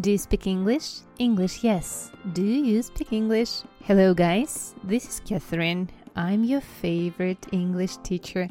[0.00, 1.00] Do you speak English?
[1.18, 2.10] English, yes.
[2.32, 3.62] Do you speak English?
[3.84, 4.74] Hello, guys.
[4.82, 5.88] This is Catherine.
[6.16, 8.48] I'm your favorite English teacher.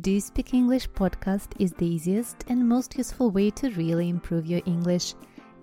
[0.00, 4.46] Do You Speak English podcast is the easiest and most useful way to really improve
[4.46, 5.14] your English.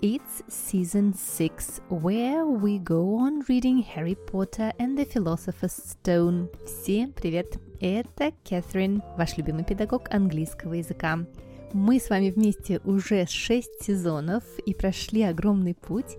[0.03, 6.49] It's season 6, where we go on reading Harry Potter and the Philosopher's Stone.
[6.63, 7.57] Всем привет!
[7.81, 11.25] Это Кэтрин, ваш любимый педагог английского языка.
[11.74, 16.18] Мы с вами вместе уже 6 сезонов и прошли огромный путь.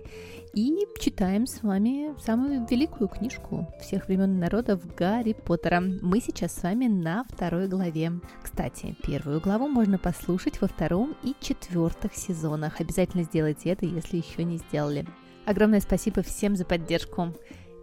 [0.52, 5.80] И читаем с вами самую великую книжку всех времен народов Гарри Поттера.
[5.80, 8.12] Мы сейчас с вами на второй главе.
[8.42, 12.82] Кстати, первую главу можно послушать во втором и четвертых сезонах.
[12.82, 15.06] Обязательно сделайте это, если еще не сделали.
[15.46, 17.32] Огромное спасибо всем за поддержку.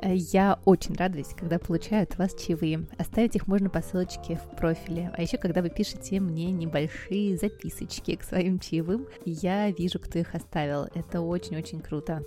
[0.06, 2.86] Я очень радуюсь, когда получаю от вас чаевые.
[2.98, 5.12] Оставить их можно по ссылочке в профиле.
[5.16, 10.36] А еще, когда вы пишете мне небольшие записочки к своим чаевым, я вижу, кто их
[10.36, 10.88] оставил.
[10.94, 12.24] Это очень-очень круто.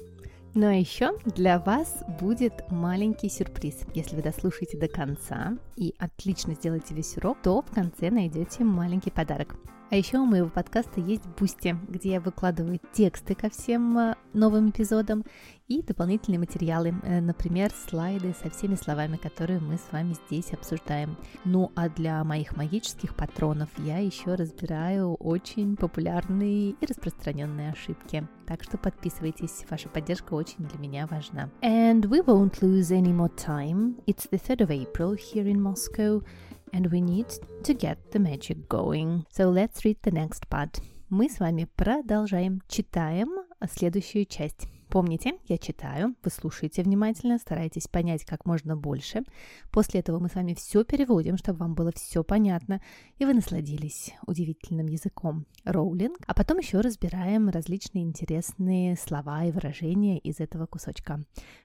[0.54, 3.80] Ну а еще для вас будет маленький сюрприз.
[3.95, 9.10] Если вы дослушаете до конца и отлично сделаете весь урок, то в конце найдете маленький
[9.10, 9.54] подарок.
[9.88, 14.70] А еще у моего подкаста есть Boosty, где я выкладываю тексты ко всем э, новым
[14.70, 15.24] эпизодам
[15.68, 21.16] и дополнительные материалы, э, например, слайды со всеми словами, которые мы с вами здесь обсуждаем.
[21.45, 28.26] Ну а для моих магических патронов я еще разбираю очень популярные и распространенные ошибки.
[28.45, 31.48] Так что подписывайтесь, ваша поддержка очень для меня важна.
[31.62, 34.02] And we won't lose any more time.
[34.07, 36.24] It's the 3rd of April here in Moscow.
[36.72, 37.28] And we need
[37.62, 39.24] to get the magic going.
[39.30, 40.82] So let's read the next part.
[41.08, 42.62] Мы с вами продолжаем.
[42.68, 43.28] Читаем
[43.70, 44.68] следующую часть.
[44.88, 49.24] Помните, я читаю, вы слушаете внимательно, старайтесь понять как можно больше.
[49.73, 52.80] После этого мы с вами все переводим, чтобы вам было все понятно,
[53.18, 56.18] и вы насладились удивительным языком роулинг.
[56.26, 61.20] А потом еще разбираем различные интересные слова и выражения из этого кусочка.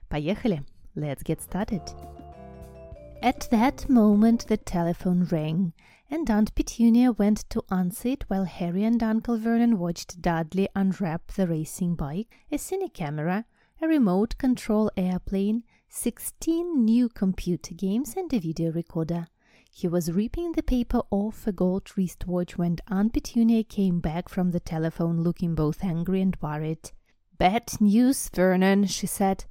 [0.08, 0.62] Поехали!
[0.94, 2.21] Let's get started!
[3.22, 5.74] At that moment the telephone rang,
[6.10, 11.28] and Aunt Petunia went to answer it while Harry and Uncle Vernon watched Dudley unwrap
[11.28, 13.44] the racing bike, a cine camera,
[13.80, 19.28] a remote control airplane, 16 new computer games, and a video recorder.
[19.70, 24.50] He was ripping the paper off a gold wristwatch when Aunt Petunia came back from
[24.50, 26.90] the telephone looking both angry and worried.
[27.38, 29.44] Bad news, Vernon, she said.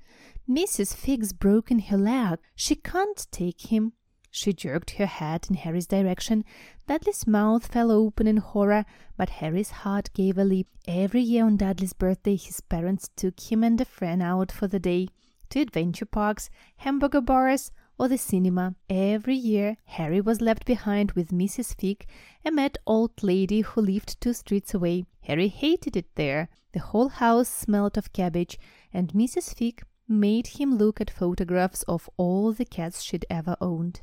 [0.52, 0.94] Mrs.
[0.94, 2.38] Fig's broken her leg.
[2.56, 3.94] She can't take him.
[4.30, 6.44] She jerked her head in Harry's direction.
[6.88, 8.84] Dudley's mouth fell open in horror,
[9.16, 10.68] but Harry's heart gave a leap.
[10.86, 14.78] Every year on Dudley's birthday, his parents took him and a friend out for the
[14.80, 15.08] day
[15.52, 18.76] to adventure parks, hamburger bars, or the cinema.
[18.90, 21.80] Every year, Harry was left behind with Mrs.
[21.80, 22.06] Fig,
[22.44, 25.06] a mad old lady who lived two streets away.
[25.22, 26.50] Harry hated it there.
[26.74, 28.60] The whole house smelled of cabbage,
[28.94, 29.56] and Mrs.
[29.56, 34.02] Fig made him look at photographs of all the cats she'd ever owned.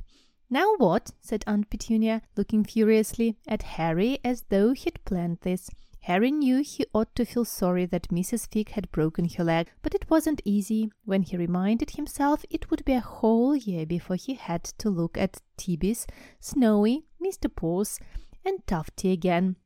[0.51, 1.13] Now what?
[1.21, 5.69] said Aunt Petunia, looking furiously at Harry as though he'd planned this.
[6.03, 8.51] Harry knew he ought to feel sorry that Mrs.
[8.51, 10.91] Fig had broken her leg, but it wasn't easy.
[11.05, 15.19] When he reminded himself it would be a whole year before he had to look
[15.19, 16.07] at Tibby's,
[16.41, 17.55] Snowy, Mr.
[17.55, 18.01] Paws,
[18.43, 19.57] and Tufty again.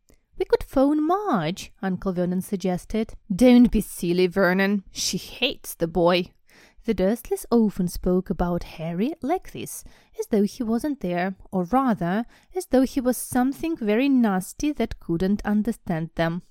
[0.42, 3.14] We could phone Marge, Uncle Vernon suggested.
[3.32, 4.82] Don't be silly, Vernon.
[4.90, 6.32] She hates the boy.
[6.84, 9.84] The Dursleys often spoke about Harry like this,
[10.18, 12.26] as though he wasn't there, or rather,
[12.56, 16.42] as though he was something very nasty that couldn't understand them.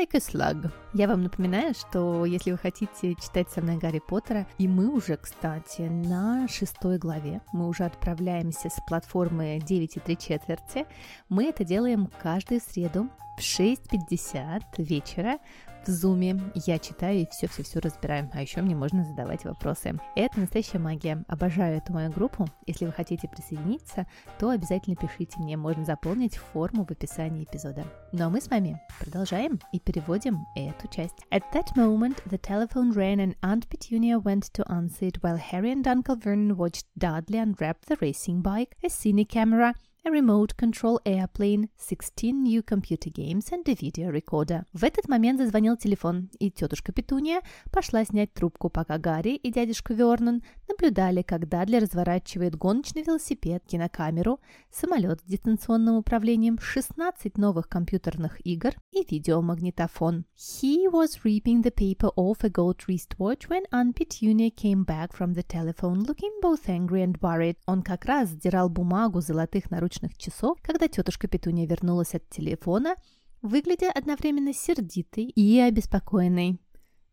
[0.00, 0.70] Like a slug.
[0.94, 5.18] Я вам напоминаю, что если вы хотите читать со мной Гарри Поттера, и мы уже,
[5.18, 10.86] кстати, на шестой главе, мы уже отправляемся с платформы 9 и 3 четверти,
[11.28, 15.38] мы это делаем каждую среду в 6.50 вечера
[15.86, 16.40] в зуме.
[16.54, 18.30] Я читаю и все-все-все разбираю.
[18.32, 19.98] А еще мне можно задавать вопросы.
[20.16, 21.24] Это настоящая магия.
[21.28, 22.46] Обожаю эту мою группу.
[22.66, 24.06] Если вы хотите присоединиться,
[24.38, 25.56] то обязательно пишите мне.
[25.56, 27.84] Можно заполнить форму в описании эпизода.
[28.12, 31.16] Ну а мы с вами продолжаем и переводим эту часть.
[31.30, 35.72] At that moment, the telephone rang and Aunt Petunia went to answer it while Harry
[35.72, 39.74] and Uncle Vernon watched Dudley unwrap the racing bike, a cine camera,
[40.04, 44.64] a remote control airplane, 16 new computer games and a video recorder.
[44.72, 49.92] В этот момент зазвонил телефон, и тетушка Петуния пошла снять трубку, пока Гарри и дядюшка
[49.92, 54.40] Вернон наблюдали, как Дадли разворачивает гоночный велосипед, кинокамеру,
[54.72, 60.24] самолет с дистанционным управлением, 16 новых компьютерных игр и видеомагнитофон.
[60.34, 65.34] He was ripping the paper off a gold wristwatch when Aunt Petunia came back from
[65.34, 67.56] the telephone looking both angry and worried.
[67.66, 72.96] Он как раз сдирал бумагу золотых наручных наручных часов, когда тетушка Петуния вернулась от телефона,
[73.42, 76.58] выглядя одновременно сердитой и обеспокоенной.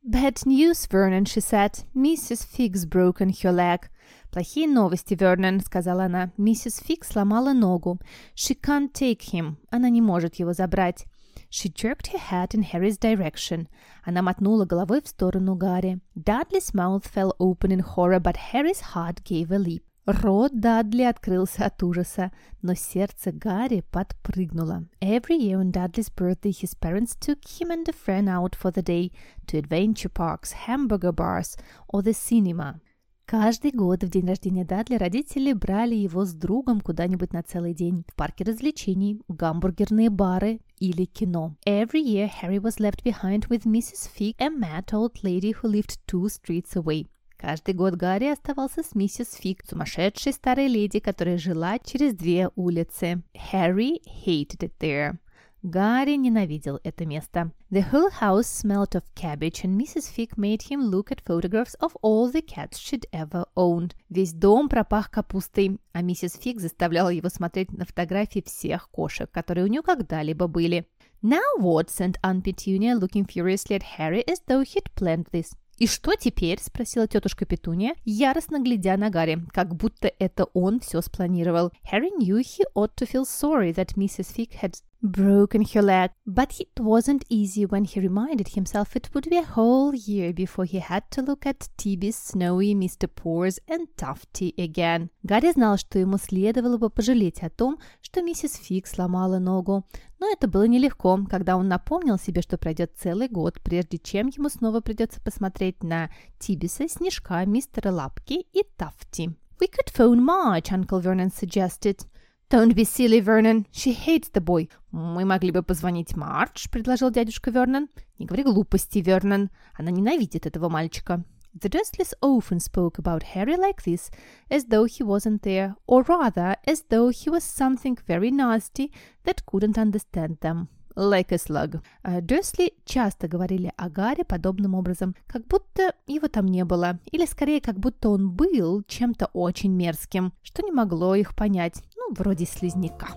[0.04, 1.84] Bad news, Vernon, she said.
[1.94, 2.46] Mrs.
[2.46, 3.90] Fig's broken her leg.
[4.32, 6.32] «Плохие новости, Вернон»,— сказала она.
[6.38, 8.00] «Миссис Фиг сломала ногу.
[8.36, 9.58] She can't take him.
[9.70, 11.06] Она не может его забрать».
[11.50, 13.68] She jerked her head in Harry's direction.
[14.06, 16.00] Она мотнула головой в сторону Гарри.
[16.16, 19.87] Dudley's mouth fell open in horror, but Harry's heart gave a leap.
[20.07, 24.85] Рот Дадли открылся от ужаса, но сердце Гарри подпрыгнуло.
[25.01, 28.83] Every year on Dudley's birthday, his parents took him and a friend out for the
[28.83, 29.13] day
[29.47, 31.57] to adventure parks, hamburger bars
[31.89, 32.81] or the cinema.
[33.27, 38.05] Каждый год в день рождения Дадли родители брали его с другом куда-нибудь на целый день
[38.09, 41.55] в парке развлечений, гамбургерные бары или кино.
[41.65, 44.09] Every year Harry was left behind with Mrs.
[44.09, 47.07] Fig, a mad old lady who lived two streets away.
[47.38, 53.22] Каждый год Гарри оставался с миссис Фиг, сумасшедшей старой леди, которая жила через две улицы.
[53.54, 55.18] Harry hated it there.
[55.62, 57.52] Гарри ненавидел это место.
[57.70, 60.10] The whole house smelled of cabbage, and Mrs.
[60.10, 63.94] Fig made him look at photographs of all the cats she'd ever owned.
[64.10, 69.66] Весь дом пропах капустой, а миссис Фиг заставляла его смотреть на фотографии всех кошек, которые
[69.66, 70.88] у нее когда-либо были.
[71.22, 71.90] Now what?
[71.90, 75.56] said Aunt Petunia, looking furiously at Harry as though he'd planned this.
[75.78, 81.02] «И что теперь?»– спросила тетушка Петуния, яростно глядя на Гарри, как будто это он все
[81.02, 81.72] спланировал.
[81.92, 84.34] Harry knew he ought to feel sorry that Mrs.
[84.34, 89.30] Fig had broken her leg, but it wasn't easy when he reminded himself it would
[89.30, 93.08] be a whole year before he had to look at Tibby, Snowy, Mr.
[93.08, 95.10] Pores and Tufty again.
[95.24, 99.86] Гарри знал, что ему следовало бы пожалеть о том, что миссис Фиг сломала ногу,
[100.20, 104.50] но это было нелегко, когда он напомнил себе, что пройдет целый год, прежде чем ему
[104.50, 106.10] снова придется посмотреть на
[106.40, 109.36] Тибиса, Снежка, мистера Лапки и Тафти.
[109.60, 112.06] «We could phone Marge», Uncle Vernon suggested.
[112.50, 113.66] «Don't be silly, Vernon.
[113.72, 114.70] She hates the boy».
[114.92, 117.90] «Мы могли бы позвонить Мардж»,— предложил дядюшка Вернон.
[118.20, 119.50] «Не говори глупости, Вернон.
[119.74, 121.26] Она ненавидит этого мальчика».
[121.54, 124.12] The Dursleys often spoke about Harry like this,
[124.50, 128.94] as though he wasn't there, or rather, as though he was something very nasty
[129.26, 130.68] that couldn't understand them.
[130.96, 131.82] Like a slug.
[132.22, 137.60] Дерсли часто говорили о Гарри подобным образом, как будто его там не было, или скорее,
[137.60, 143.08] как будто он был чем-то очень мерзким, что не могло их понять, ну, вроде слизняка.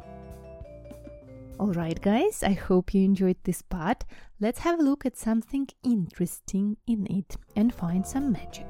[1.59, 4.05] Alright, guys, I hope you enjoyed this part.
[4.41, 8.67] Let's have a look at something interesting in it and find some magic.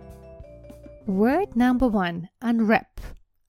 [1.06, 3.00] Word number one– unwrap.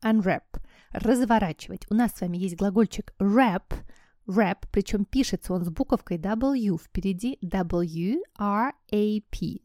[0.03, 0.59] Unwrap.
[0.93, 1.87] Разворачивать.
[1.89, 3.73] У нас с вами есть глагольчик wrap–
[4.27, 8.31] Wrap, причем пишется он с буковкой W впереди W-R-A-P.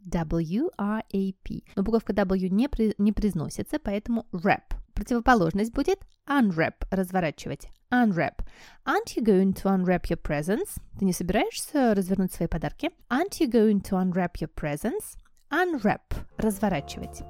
[0.00, 1.62] W-R-A-P.
[1.76, 4.74] Но буковка W не, при, не произносится, поэтому wrap.
[4.96, 7.68] Противоположность будет unwrap, разворачивать.
[7.92, 8.42] Unwrap.
[8.86, 10.78] Aren't you going to unwrap your presents?
[10.98, 12.90] Ты не собираешься развернуть свои подарки?
[13.10, 15.18] Aren't you going to unwrap your presents?
[15.50, 16.14] Unwrap.
[16.38, 17.22] Разворачивать.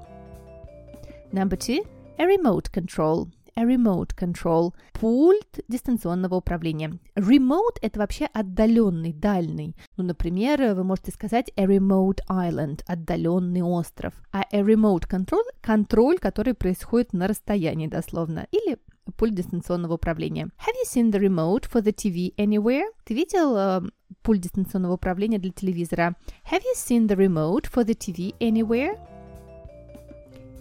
[1.33, 1.85] Number two.
[2.17, 3.29] A remote control
[3.63, 6.99] remote control, пульт дистанционного управления.
[7.15, 9.75] Remote– это вообще отдаленный, дальний.
[9.97, 14.13] Ну, например, вы можете сказать a remote island, отдаленный остров.
[14.31, 18.47] А a remote control– контроль, который происходит на расстоянии дословно.
[18.51, 18.77] Или
[19.15, 20.49] пульт дистанционного управления.
[20.59, 22.85] Have you seen the remote for the TV anywhere?
[23.05, 23.81] Ты видел э,
[24.21, 26.15] пульт дистанционного управления для телевизора?
[26.51, 28.97] Have you seen the remote for the TV anywhere?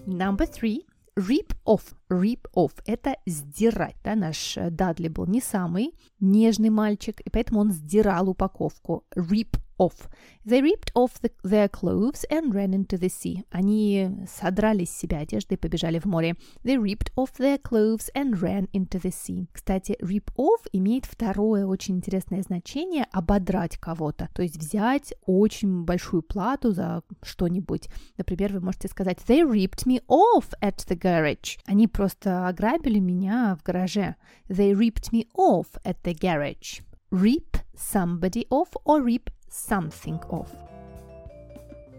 [0.06, 0.86] Number three.
[1.16, 1.94] Rip off.
[2.10, 3.96] Rip off– это сдирать.
[4.04, 4.14] Да?
[4.14, 9.04] Наш э, Дадли был не самый нежный мальчик, и поэтому он сдирал упаковку.
[9.16, 10.08] Rip off.
[10.44, 13.44] They ripped off the, their clothes and ran into the sea.
[13.50, 16.36] Они содрали с себя одежды и побежали в море.
[16.62, 19.48] They ripped off their clothes and ran into the sea.
[19.52, 24.28] Кстати, rip off имеет второе очень интересное значение– ободрать кого-то.
[24.34, 27.88] То есть взять очень большую плату за что-нибудь.
[28.16, 31.58] Например, вы можете сказать They ripped me off at the garage.
[31.66, 34.16] Они просто ограбили меня в гараже.
[34.48, 36.82] They ripped me off at the garage.
[37.10, 40.50] Rip somebody off or rip something off.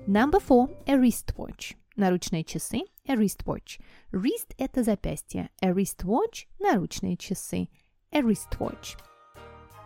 [0.06, 1.76] Number four– a wristwatch.
[1.96, 3.80] Наручные часы– a wristwatch.
[4.12, 5.50] Wrist– это запястье.
[5.62, 7.68] A wristwatch– наручные часы.
[8.12, 8.98] A wristwatch.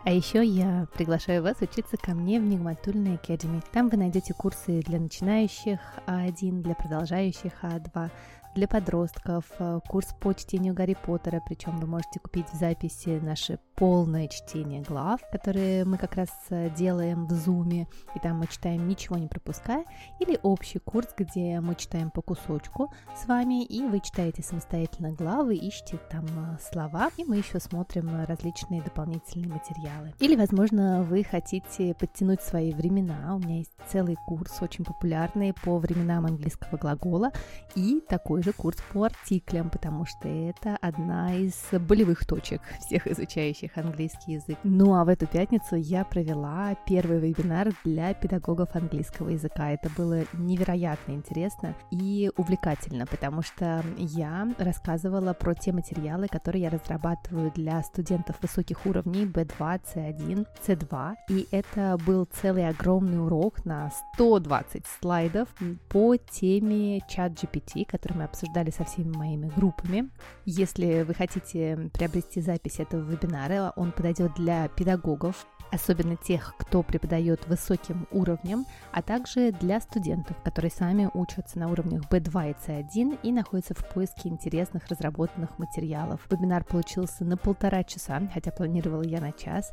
[0.04, 3.64] А еще я приглашаю вас учиться ко мне в Нигматульной Academy.
[3.72, 8.10] Там вы найдете курсы для начинающих А1, для продолжающих А2,
[8.54, 9.44] для подростков,
[9.88, 15.84] курс по чтению Гарри Поттера, причем вы можете купить записи наши полное чтение глав, которые
[15.84, 19.84] мы как раз э, делаем в Zoom, и там мы читаем ничего не пропуская,
[20.20, 25.56] или общий курс, где мы читаем по кусочку с вами, и вы читаете самостоятельно главы,
[25.56, 30.12] ищете там э, слова, и мы еще смотрим различные дополнительные материалы.
[30.18, 33.34] Или, возможно, вы хотите подтянуть свои времена.
[33.34, 37.32] У меня есть целый курс, очень популярный по временам английского глагола,
[37.74, 43.61] и такой же курс по артиклям, потому что это одна из болевых точек всех изучающих
[43.76, 44.58] английский язык.
[44.64, 49.70] Ну а в эту пятницу я провела первый вебинар для педагогов английского языка.
[49.70, 56.70] Это было невероятно интересно и увлекательно, потому что я рассказывала про те материалы, которые я
[56.70, 61.14] разрабатываю для студентов высоких уровней B2, C1, C2.
[61.28, 65.48] И это был целый огромный урок на 120 слайдов
[65.88, 70.10] по теме чат GPT, который мы обсуждали со всеми моими группами.
[70.44, 77.46] Если вы хотите приобрести запись этого вебинара, он подойдет для педагогов, особенно тех, кто преподает
[77.48, 83.32] высоким уровнем, а также для студентов, которые сами учатся на уровнях B2 и C1 и
[83.32, 86.20] находятся в поиске интересных разработанных материалов.
[86.30, 89.72] Вебинар получился на полтора часа, хотя планировала я на час.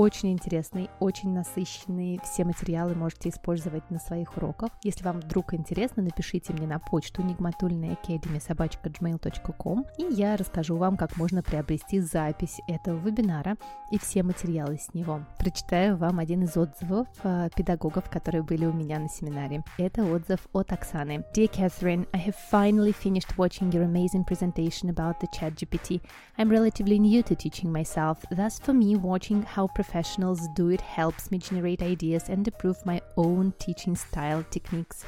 [0.00, 2.18] Очень интересный, очень насыщенный.
[2.24, 4.70] Все материалы можете использовать на своих уроках.
[4.82, 11.42] Если вам вдруг интересно, напишите мне на почту nigmatulnaacademy.gmail.com и я расскажу вам, как можно
[11.42, 13.58] приобрести запись этого вебинара
[13.90, 15.20] и все материалы с него.
[15.38, 19.62] Прочитаю вам один из отзывов э, педагогов, которые были у меня на семинаре.
[19.76, 21.26] Это отзыв от Оксаны.
[21.36, 26.00] Dear Catherine, I have finally finished watching your amazing presentation about the ChatGPT.
[26.38, 31.32] I'm relatively new to teaching myself, thus for me watching how professionals do it helps
[31.32, 35.04] me generate ideas and improve my own teaching style techniques.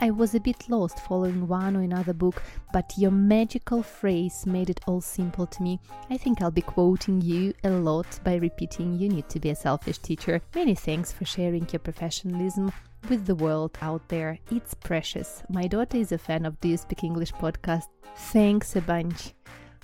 [0.00, 4.70] I was a bit lost following one or another book, but your magical phrase made
[4.70, 5.78] it all simple to me.
[6.10, 9.54] I think I'll be quoting you a lot by repeating you need to be a
[9.54, 10.40] selfish teacher.
[10.52, 12.72] Many thanks for sharing your professionalism
[13.08, 14.40] with the world out there.
[14.50, 15.44] It's precious.
[15.48, 17.86] My daughter is a fan of Do You Speak English podcast.
[18.16, 19.32] Thanks a bunch.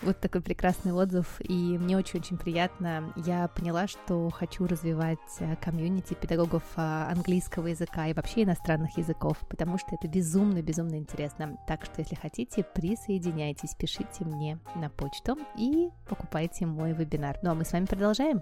[0.03, 3.13] Вот такой прекрасный отзыв, и мне очень-очень приятно.
[3.17, 9.37] Я поняла, что хочу развивать э, комьюнити педагогов э, английского языка и вообще иностранных языков,
[9.51, 11.59] потому что это безумно-безумно интересно.
[11.67, 17.39] Так что, если хотите, присоединяйтесь, пишите мне на почту и покупайте мой вебинар.
[17.43, 18.41] Ну а мы с вами продолжаем.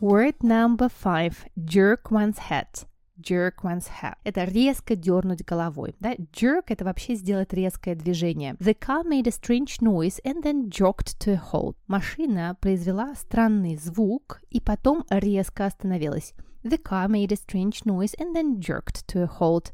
[0.00, 1.34] Word number five.
[1.58, 2.89] Jerk one's head
[3.20, 4.14] jerk one's head.
[4.24, 5.94] Это резко дернуть головой.
[6.00, 6.14] Да?
[6.32, 8.54] Jerk— это вообще сделать резкое движение.
[8.54, 11.76] The car made a strange noise and then jerked to a halt.
[11.86, 16.34] Машина произвела странный звук и потом резко остановилась.
[16.62, 19.72] The car made a strange noise and then jerked to a halt.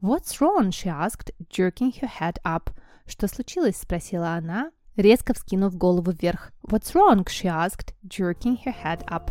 [0.00, 0.70] What's wrong?
[0.70, 2.70] she asked, jerking her head up.
[3.06, 3.76] Что случилось?
[3.76, 6.52] спросила она, резко вскинув голову вверх.
[6.62, 7.24] What's wrong?
[7.28, 9.30] she asked, jerking her head up.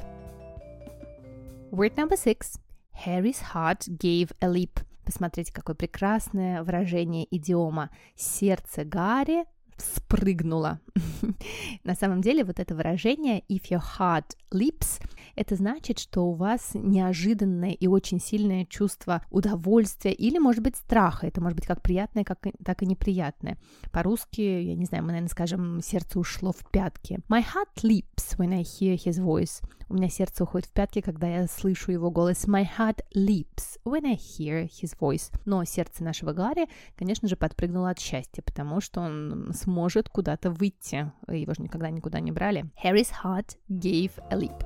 [1.72, 2.60] Word number six.
[2.94, 4.80] Harry's heart gave a leap.
[5.04, 7.90] Посмотрите, какое прекрасное выражение идиома.
[8.16, 9.46] Сердце Гарри
[9.78, 10.80] спрыгнуло.
[11.84, 15.02] На самом деле вот это выражение if your heart leaps,
[15.36, 21.28] это значит, что у вас неожиданное и очень сильное чувство удовольствия или, может быть, страха.
[21.28, 23.58] Это может быть как приятное, как, так и неприятное.
[23.92, 27.20] По-русски, я не знаю, мы, наверное, скажем, сердце ушло в пятки.
[27.30, 29.62] My heart leaps when I hear his voice.
[29.90, 32.48] У меня сердце уходит в пятки, когда я слышу его голос.
[32.48, 35.32] My heart leaps when I hear his voice.
[35.46, 41.12] Но сердце нашего Гарри, конечно же, подпрыгнуло от счастья, потому что он сможет куда-то выйти.
[41.28, 42.66] Его же никогда никуда не брали.
[42.84, 44.64] Harry's heart gave a leap.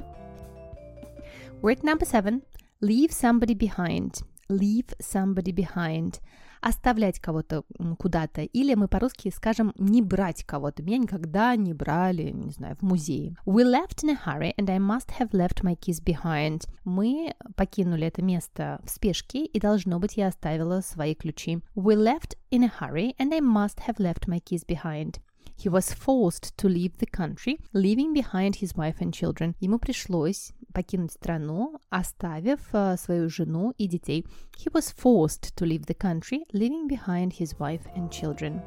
[1.62, 2.42] Word number seven.
[2.82, 4.22] Leave somebody behind.
[4.50, 6.20] Leave somebody behind
[6.68, 7.64] оставлять кого-то
[7.98, 10.84] куда-то, или мы по-русски скажем не брать кого-то.
[10.84, 13.38] Меня никогда не брали, не знаю, в музее.
[13.46, 16.68] We left in a hurry and I must have left my keys behind.
[16.84, 21.60] Мы покинули это место в спешке, и должно быть я оставила свои ключи.
[21.76, 25.20] We left in a hurry and I must have left my keys behind.
[25.58, 29.56] He was forced to leave the country, leaving behind his wife and children.
[29.60, 34.27] Ему пришлось покинуть страну, оставив uh, свою жену и детей.
[34.57, 38.61] He was forced to leave the country, leaving behind his wife and children.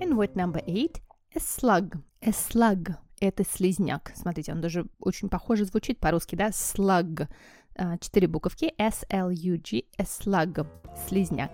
[0.00, 1.00] And word number eight,
[1.34, 1.98] a slug.
[2.22, 4.12] A slug – это слизняк.
[4.14, 6.48] Смотрите, он даже очень похоже звучит по-русски, да?
[6.48, 7.28] Slug.
[8.00, 8.72] Четыре буковки.
[8.78, 9.84] S-L-U-G.
[9.98, 10.66] A slug.
[11.06, 11.50] Слизняк.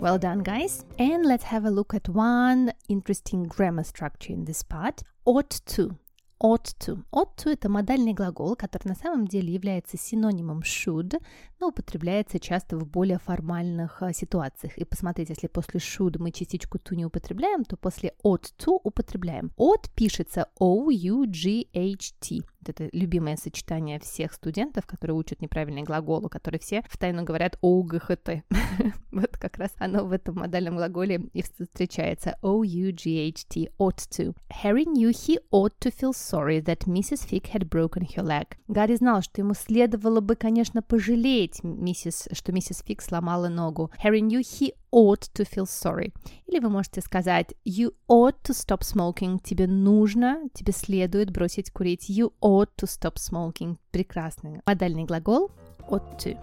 [0.00, 0.84] Well done, guys.
[0.98, 5.02] And let's have a look at one interesting grammar structure in this part.
[5.26, 5.96] Ought to.
[6.45, 7.03] Ought to.
[7.11, 11.19] Ought to– это модальный глагол, который на самом деле является синонимом should,
[11.59, 14.77] но употребляется часто в более формальных а, ситуациях.
[14.77, 19.51] И посмотрите, если после should мы частичку to не употребляем, то после ought to употребляем.
[19.57, 22.43] Ought пишется O-U-G-H-T.
[22.69, 28.43] Это любимое сочетание всех студентов, которые учат неправильный глагол, которые все в тайну говорят ОУГХТ.
[29.11, 32.37] вот как раз оно в этом модальном глаголе и встречается.
[32.41, 34.35] O-U-G-H-T, ought to.
[34.63, 37.25] Harry knew he ought to feel sorry that Mrs.
[37.27, 38.57] Fig had broken her leg.
[38.67, 43.91] Гарри знал, что ему следовало бы, конечно, пожалеть миссис, что миссис Фиг сломала ногу.
[44.03, 46.12] Harry knew he ought to feel sorry.
[46.46, 49.40] Или вы можете сказать you ought to stop smoking.
[49.42, 52.08] Тебе нужно, тебе следует бросить курить.
[52.10, 53.76] You ought to stop smoking.
[53.90, 55.50] Прекрасный модальный глагол
[55.88, 56.38] ought to.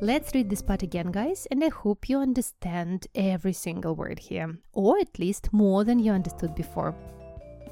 [0.00, 4.58] Let's read this part again, guys, and I hope you understand every single word here,
[4.72, 6.94] or at least more than you understood before.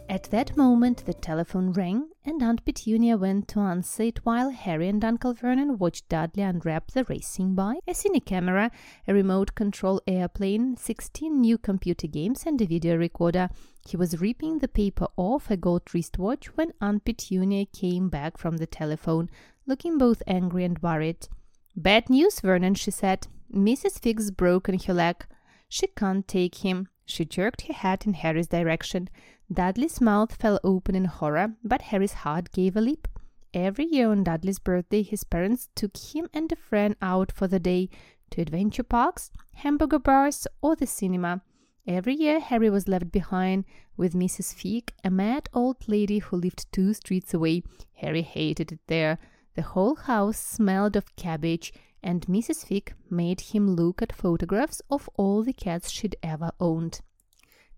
[0.10, 4.88] At that moment, the telephone rang, and Aunt Petunia went to answer it while Harry
[4.88, 8.72] and Uncle Vernon watched Dudley unwrap the racing bike, a cine camera,
[9.06, 13.50] a remote control airplane, 16 new computer games, and a video recorder.
[13.86, 18.58] He was ripping the paper off a gold wristwatch when Aunt Petunia came back from
[18.58, 19.30] the telephone,
[19.66, 21.28] looking both angry and worried.
[21.76, 23.28] Bad news, Vernon, she said.
[23.54, 24.00] Mrs.
[24.00, 25.26] Fig's broken her leg.
[25.68, 26.88] She can't take him.
[27.06, 29.10] She jerked her head in Harry's direction.
[29.52, 33.08] Dudley's mouth fell open in horror, but Harry's heart gave a leap.
[33.54, 37.60] Every year on Dudley's birthday, his parents took him and a friend out for the
[37.60, 37.90] day
[38.32, 41.42] to adventure parks, hamburger bars, or the cinema.
[41.88, 43.64] Every year, Harry was left behind
[43.96, 44.54] with Mrs.
[44.54, 47.64] Fig, a mad old lady who lived two streets away.
[47.94, 49.18] Harry hated it there.
[49.56, 51.72] The whole house smelled of cabbage,
[52.04, 52.66] and Mrs.
[52.66, 57.00] Fig made him look at photographs of all the cats she'd ever owned.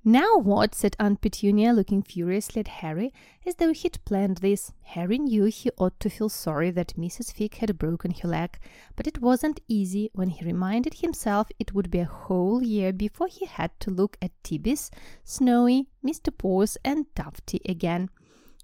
[0.05, 0.73] Now what?
[0.73, 3.13] said Aunt Petunia, looking furiously at Harry,
[3.45, 4.71] as though he'd planned this.
[4.81, 7.33] Harry knew he ought to feel sorry that Mrs.
[7.33, 8.57] Fig had broken her leg,
[8.95, 13.27] but it wasn't easy when he reminded himself it would be a whole year before
[13.27, 14.89] he had to look at Tibby's,
[15.25, 16.35] Snowy, Mr.
[16.35, 18.09] Paws, and Tufty again.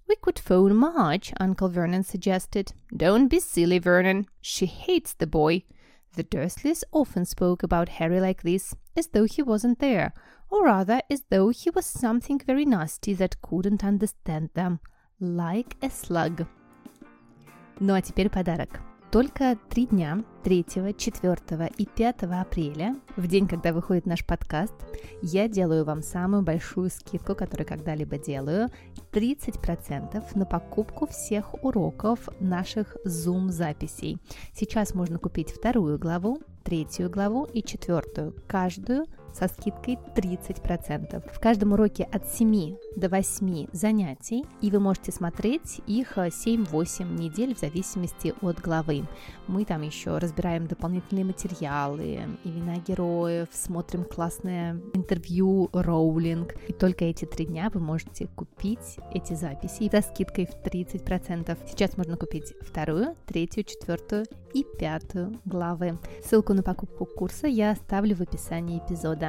[0.07, 2.71] We could phone Marge, Uncle Vernon suggested.
[2.95, 4.27] Don't be silly, Vernon.
[4.39, 5.63] She hates the boy.
[6.16, 10.12] The Dursleys often spoke about Harry like this, as though he wasn't there,
[10.50, 14.80] or rather as though he was something very nasty that couldn't understand them,
[15.20, 16.46] like a slug.
[17.80, 18.80] Ну а теперь подарок.
[19.15, 20.65] Только три дня, 3,
[20.97, 24.73] 4 и 5 апреля, в день, когда выходит наш подкаст,
[25.21, 28.67] я делаю вам самую большую скидку, которую когда-либо делаю,
[29.13, 34.17] 30% на покупку всех уроков наших Zoom-записей.
[34.53, 39.05] Сейчас можно купить вторую главу, третью главу и четвертую, каждую
[39.37, 41.33] со скидкой 30%.
[41.33, 47.55] В каждом уроке от 7 до 8 занятий, и вы можете смотреть их 7-8 недель
[47.55, 49.05] в зависимости от главы.
[49.47, 56.55] Мы там еще разбираем дополнительные материалы, имена героев, смотрим классное интервью, роулинг.
[56.67, 61.57] И только эти три дня вы можете купить эти записи со скидкой в 30%.
[61.69, 65.97] Сейчас можно купить вторую, третью, четвертую и пятую главы.
[66.23, 69.24] Ссылку на покупку курса я оставлю в описании эпизода.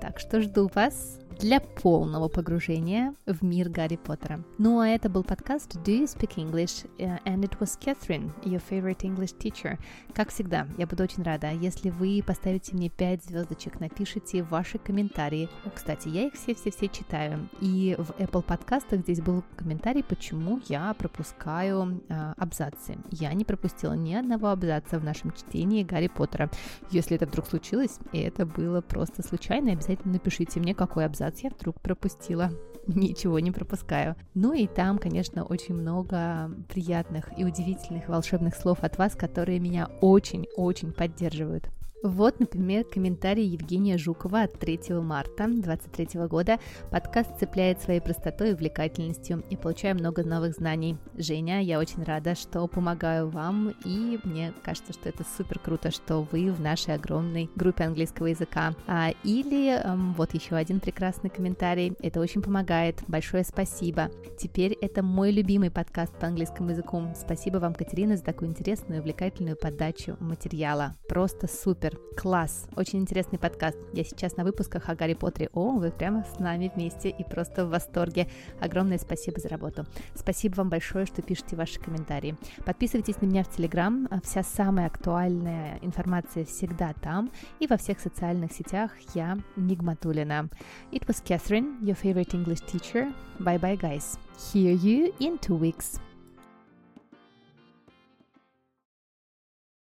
[0.00, 4.40] Так что жду вас для полного погружения в мир Гарри Поттера.
[4.58, 6.88] Ну а это был подкаст Do You Speak English?
[6.98, 9.78] And it was Catherine, your favorite English teacher.
[10.14, 15.48] Как всегда, я буду очень рада, если вы поставите мне 5 звездочек, напишите ваши комментарии.
[15.74, 17.48] Кстати, я их все-все-все читаю.
[17.60, 22.96] И в Apple подкастах здесь был комментарий, почему я пропускаю э, абзацы.
[23.10, 26.50] Я не пропустила ни одного абзаца в нашем чтении Гарри Поттера.
[26.90, 31.40] Если это вдруг случилось, и это было просто случайно, обязательно напишите мне, какой абзац абзац
[31.40, 32.50] я вдруг пропустила.
[32.86, 34.16] Ничего не пропускаю.
[34.34, 39.88] Ну и там, конечно, очень много приятных и удивительных волшебных слов от вас, которые меня
[40.00, 41.68] очень-очень поддерживают.
[42.02, 46.58] Вот, например, комментарий Евгения Жукова от 3 марта 2023 года.
[46.90, 50.98] Подкаст цепляет своей простотой и увлекательностью и получаю много новых знаний.
[51.16, 56.26] Женя, я очень рада, что помогаю вам, и мне кажется, что это супер круто, что
[56.30, 58.74] вы в нашей огромной группе английского языка.
[58.86, 61.94] А, или эм, вот еще один прекрасный комментарий.
[62.02, 63.02] Это очень помогает.
[63.08, 64.10] Большое спасибо.
[64.38, 67.02] Теперь это мой любимый подкаст по английскому языку.
[67.18, 70.94] Спасибо вам, Катерина, за такую интересную и увлекательную подачу материала.
[71.08, 73.76] Просто супер Супер, класс, очень интересный подкаст.
[73.92, 75.50] Я сейчас на выпусках о Гарри Поттере.
[75.52, 78.28] О, вы прямо с нами вместе и просто в восторге.
[78.60, 79.84] Огромное спасибо за работу.
[80.14, 82.36] Спасибо вам большое, что пишете ваши комментарии.
[82.64, 84.08] Подписывайтесь на меня в Телеграм.
[84.24, 87.30] Вся самая актуальная информация всегда там.
[87.60, 90.48] И во всех социальных сетях я Нигматулина.
[90.90, 93.12] It was Catherine, your favorite English teacher.
[93.38, 94.18] Bye bye, guys.
[94.52, 96.00] Hear you in two weeks.